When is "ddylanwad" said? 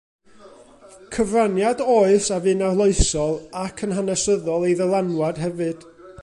4.81-5.45